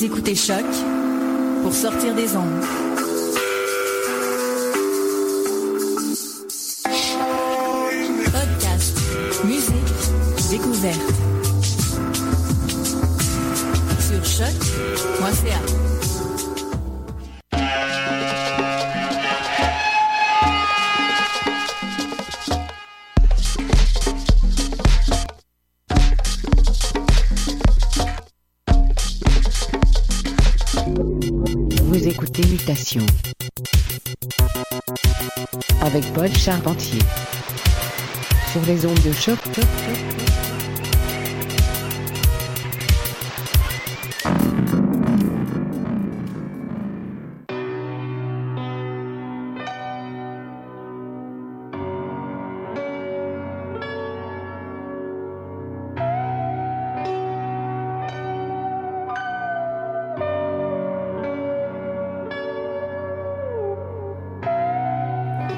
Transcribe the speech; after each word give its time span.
Vous 0.00 0.06
écoutez 0.06 0.34
Choc 0.34 0.64
pour 1.62 1.74
sortir 1.74 2.14
des 2.14 2.34
ondes. 2.34 2.89
Charpentier 36.40 37.00
sur 38.50 38.62
les 38.66 38.86
ondes 38.86 39.02
de 39.02 39.12
choc. 39.12 39.38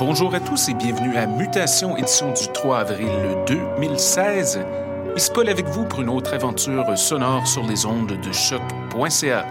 Bonjour 0.05 0.35
à 0.35 0.41
tous 0.41 0.69
et 0.69 0.75
bienvenue 0.75 1.17
à 1.17 1.27
Mutation, 1.27 1.97
édition 1.97 2.33
du 2.33 2.49
3 2.49 2.79
avril 2.81 3.09
2016. 3.47 4.59
Ici 5.17 5.31
Paul 5.33 5.49
avec 5.49 5.65
vous 5.67 5.85
pour 5.85 6.03
une 6.03 6.09
autre 6.09 6.35
aventure 6.35 6.99
sonore 6.99 7.47
sur 7.47 7.63
les 7.63 7.87
ondes 7.87 8.09
de 8.21 8.33
choc.ca. 8.33 9.47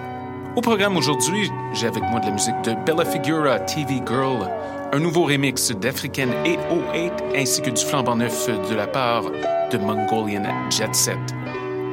Au 0.57 0.59
programme 0.59 0.97
aujourd'hui, 0.97 1.49
j'ai 1.71 1.87
avec 1.87 2.03
moi 2.03 2.19
de 2.19 2.25
la 2.25 2.33
musique 2.33 2.61
de 2.65 2.73
Bella 2.85 3.05
Figura, 3.05 3.61
TV 3.61 4.01
Girl, 4.05 4.51
un 4.91 4.99
nouveau 4.99 5.23
remix 5.23 5.71
d'African 5.71 6.27
808 6.43 7.13
ainsi 7.33 7.61
que 7.61 7.69
du 7.69 7.81
flambant 7.81 8.17
neuf 8.17 8.49
de 8.69 8.75
la 8.75 8.87
part 8.87 9.23
de 9.71 9.77
Mongolian 9.77 10.43
Jet 10.69 10.93
Set. 10.93 11.17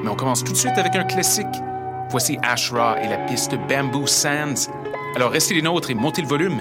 Mais 0.03 0.11
on 0.11 0.17
commence 0.17 0.43
tout 0.43 0.53
de 0.53 0.59
suite 0.59 0.77
avec 0.77 0.97
un 0.97 1.05
classique. 1.05 1.47
Voici 2.11 2.39
Ashra 2.43 3.01
et 3.01 3.07
la 3.07 3.19
piste 3.19 3.55
Bamboo 3.69 4.09
Sands. 4.09 4.69
Alors 5.15 5.31
restez 5.31 5.55
les 5.55 5.63
nôtres 5.63 5.91
et 5.93 5.95
montez 5.95 6.23
le 6.23 6.29
volume. 6.29 6.61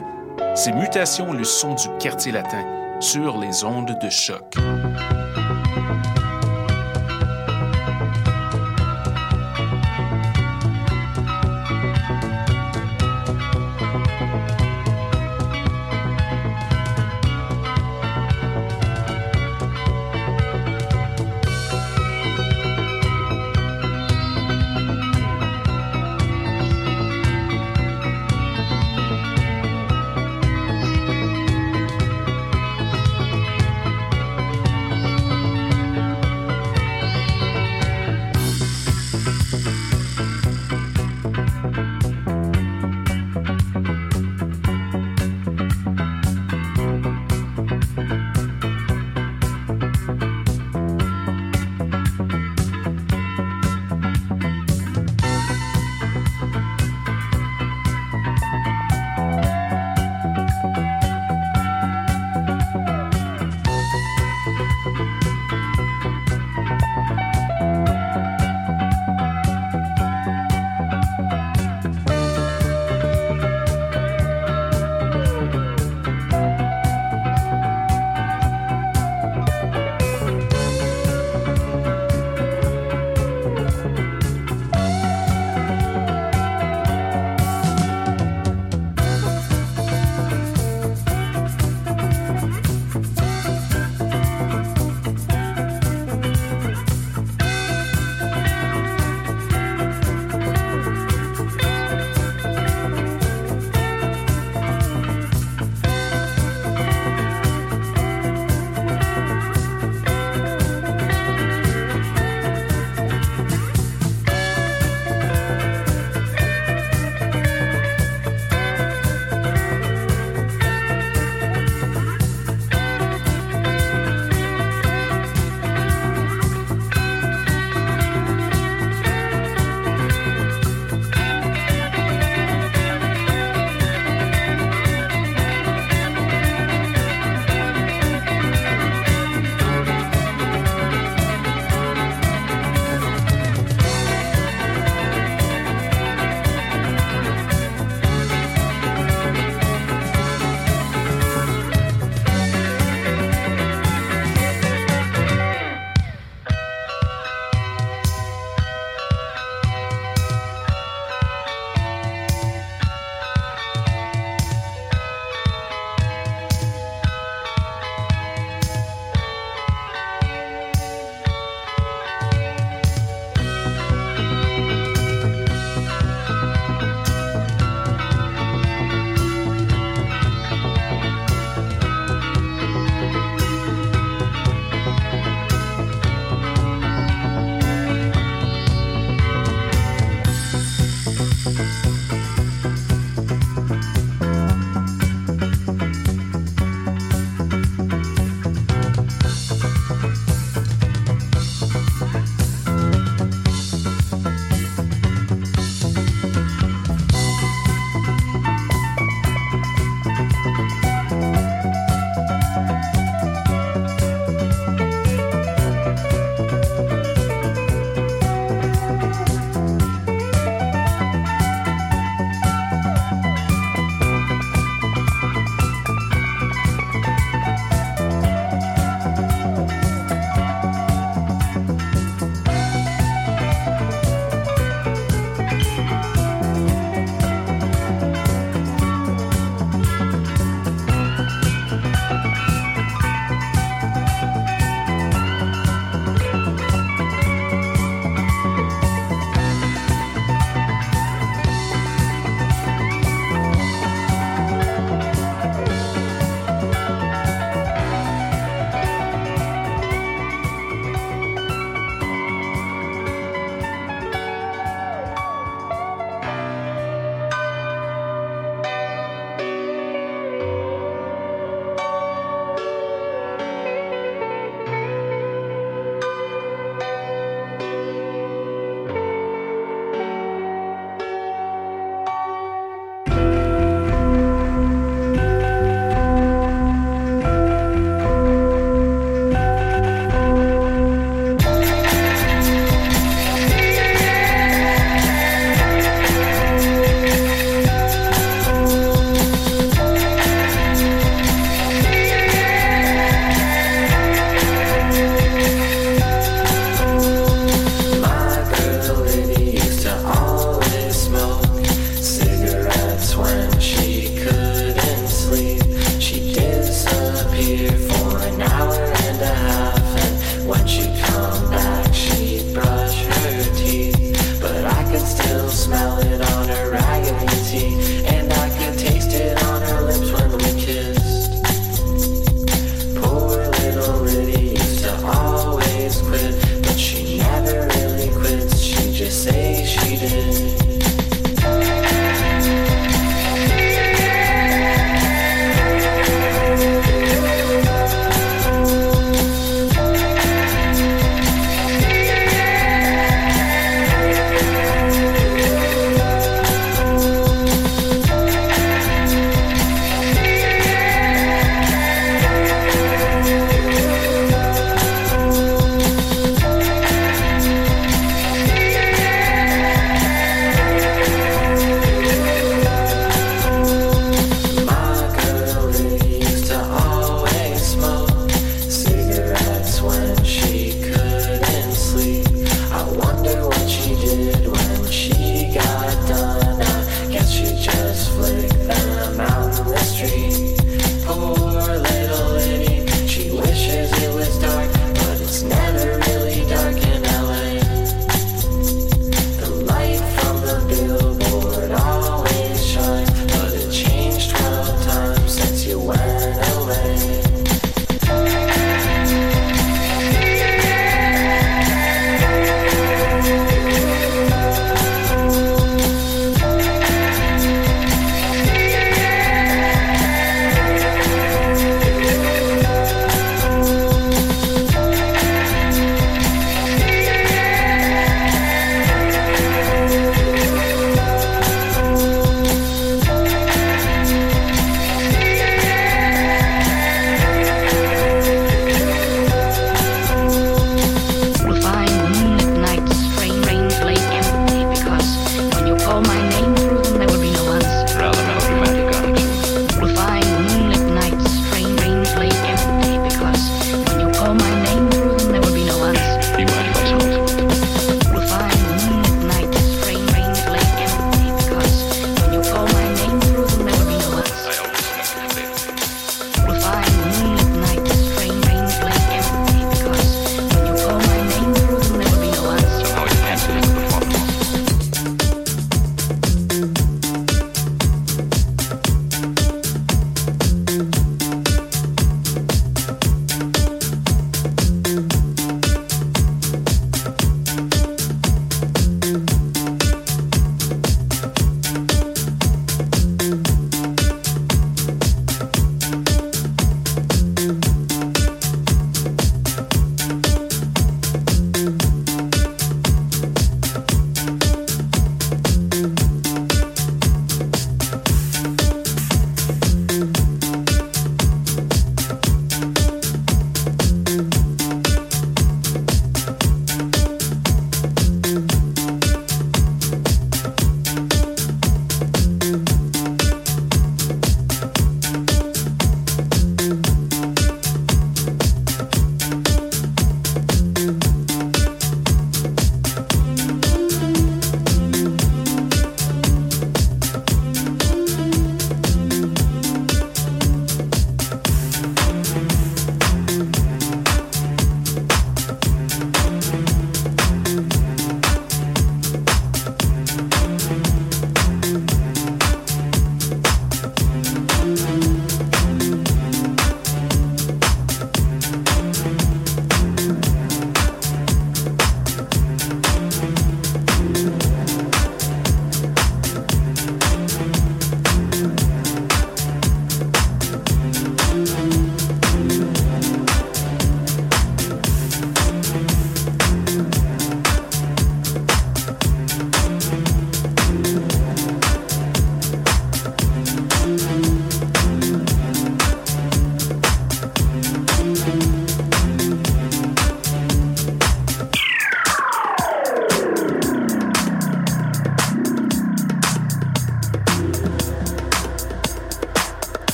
C'est 0.59 0.71
Mutation, 0.71 1.33
le 1.33 1.43
son 1.43 1.75
du 1.75 1.87
quartier 1.99 2.31
latin, 2.31 2.65
sur 2.99 3.37
les 3.37 3.63
ondes 3.63 3.95
de 4.01 4.09
choc. 4.09 4.55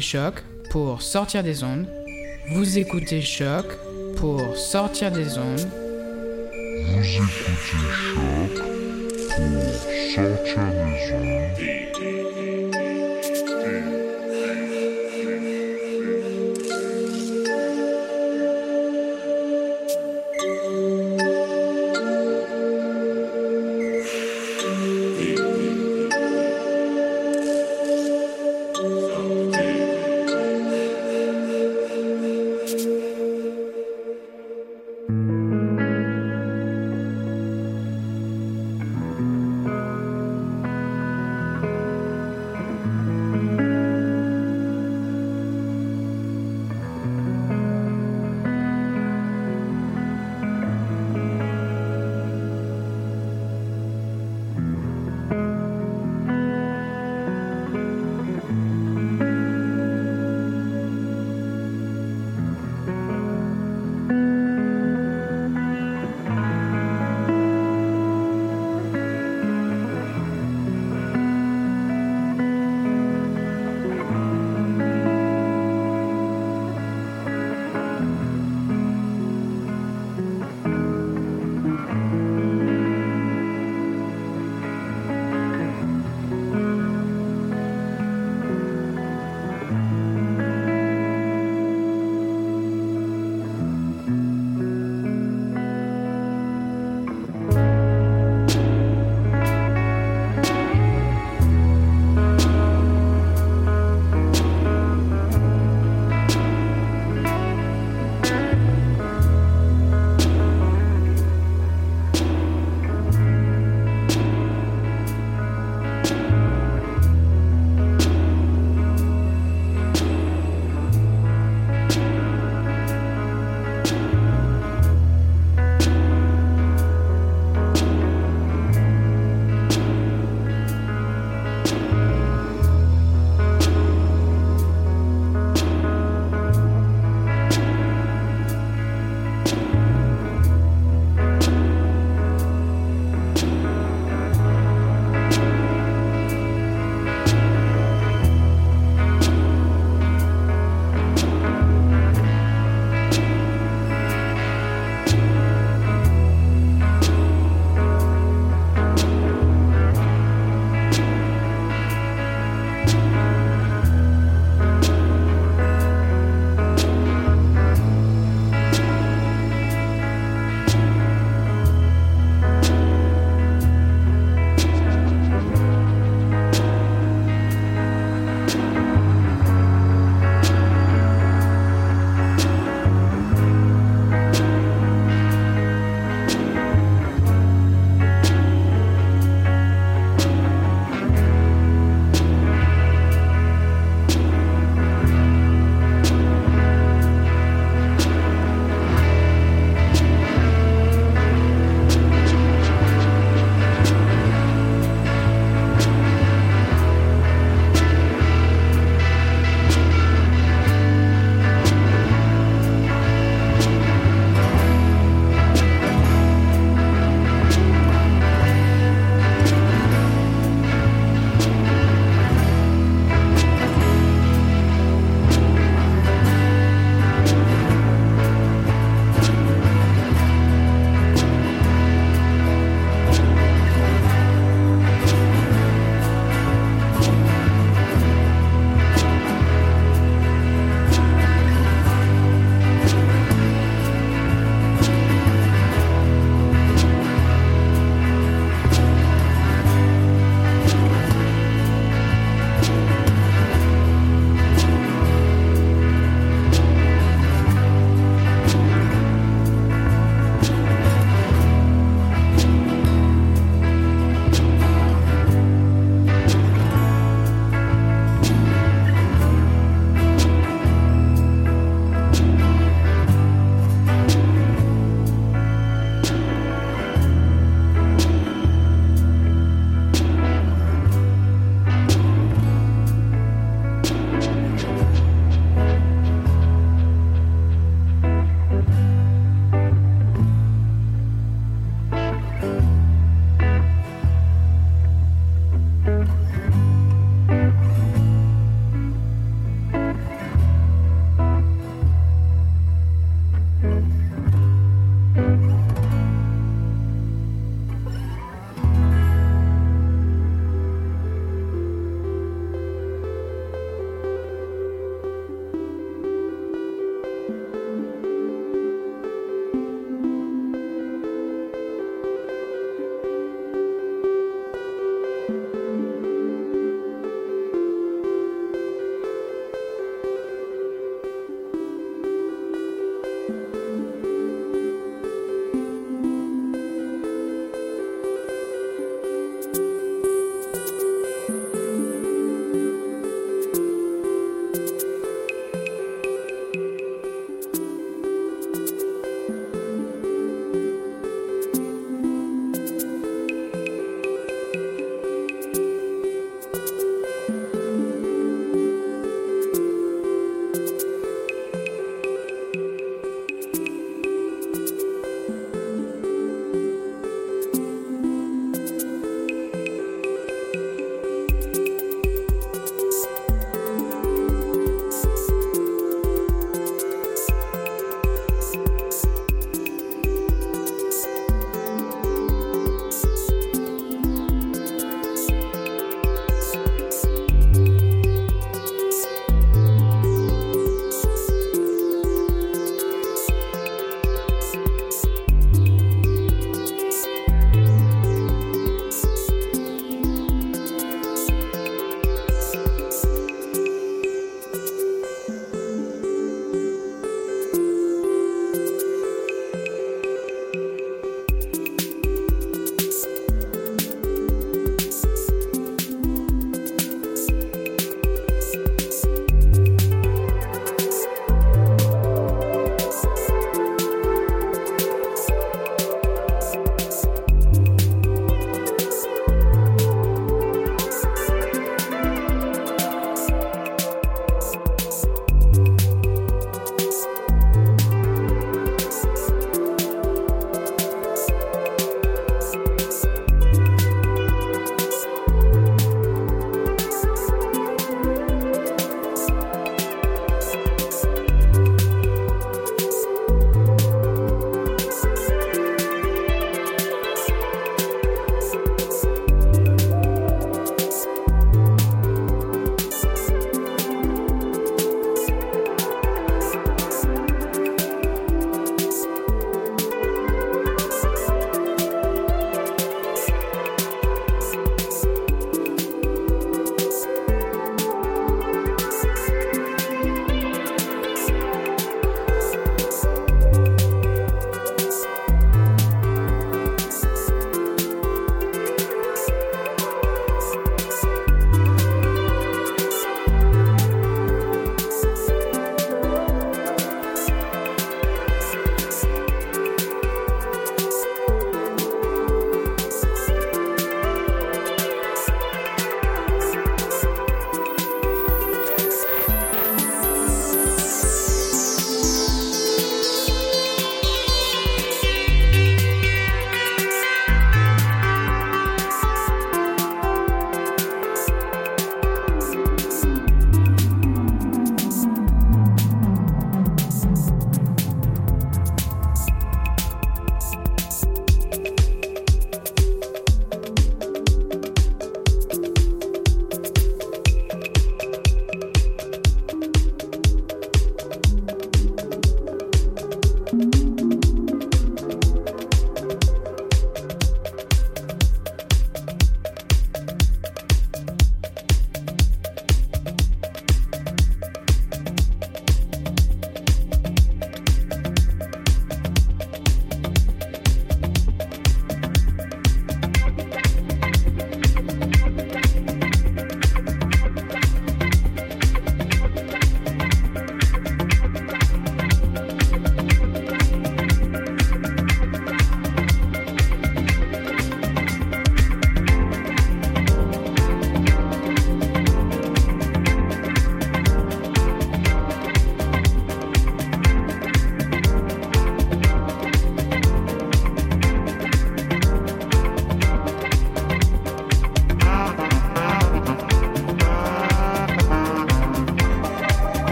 Choc 0.00 0.42
pour 0.70 1.02
sortir 1.02 1.42
des 1.42 1.62
ondes. 1.62 1.86
Vous 2.52 2.78
écoutez 2.78 3.20
Choc 3.20 3.66
pour 4.16 4.56
sortir 4.56 5.10
des 5.10 5.38
ondes. 5.38 5.68
Vous 6.86 7.00
écoutez 7.00 7.62
Choc 7.92 8.54
pour 9.36 9.74
sortir 10.14 10.62
des 10.70 11.12
ondes. 11.12 11.83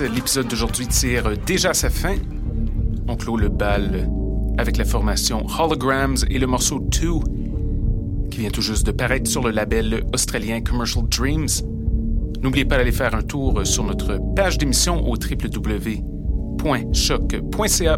L'épisode 0.00 0.46
d'aujourd'hui 0.46 0.86
tire 0.86 1.36
déjà 1.44 1.74
sa 1.74 1.90
fin. 1.90 2.14
On 3.08 3.16
clôt 3.16 3.36
le 3.36 3.48
bal 3.48 4.08
avec 4.56 4.76
la 4.76 4.84
formation 4.84 5.44
Holograms 5.58 6.18
et 6.30 6.38
le 6.38 6.46
morceau 6.46 6.78
2 6.78 8.28
qui 8.30 8.38
vient 8.38 8.50
tout 8.50 8.60
juste 8.60 8.86
de 8.86 8.92
paraître 8.92 9.28
sur 9.28 9.42
le 9.42 9.50
label 9.50 10.04
australien 10.14 10.60
Commercial 10.60 11.04
Dreams. 11.08 11.48
N'oubliez 12.42 12.64
pas 12.64 12.76
d'aller 12.76 12.92
faire 12.92 13.12
un 13.14 13.22
tour 13.22 13.66
sur 13.66 13.82
notre 13.82 14.20
page 14.36 14.56
d'émission 14.56 15.04
au 15.04 15.16
www.choc.ca 15.16 15.98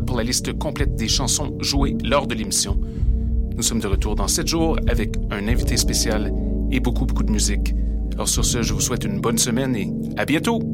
pour 0.01 0.17
la 0.17 0.23
liste 0.23 0.59
complète 0.59 0.95
des 0.95 1.09
chansons 1.09 1.59
jouées 1.61 1.99
lors 2.03 2.27
de 2.27 2.35
l'émission. 2.35 2.81
Nous 3.57 3.63
sommes 3.63 3.81
de 3.81 3.89
retour 3.89 4.15
dans 4.15 4.29
7 4.29 4.47
jours 4.47 4.79
avec 4.89 5.17
un 5.31 5.49
invité 5.49 5.77
spécial 5.77 6.33
et 6.71 6.81
beaucoup, 6.81 7.05
beaucoup 7.05 7.25
de 7.25 7.33
musique. 7.33 7.75
Alors 8.15 8.29
sur 8.29 8.45
ce, 8.45 8.63
je 8.63 8.73
vous 8.73 8.81
souhaite 8.81 9.05
une 9.05 9.21
bonne 9.21 9.39
semaine 9.39 9.77
et 9.77 9.93
à 10.17 10.25
bientôt! 10.25 10.70